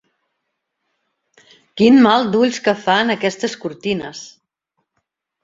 Quin 1.81 1.99
mal 2.07 2.25
d'ulls 2.37 2.57
que 2.69 2.75
fan, 2.87 3.15
aquestes 3.17 3.57
cortines! 3.67 4.25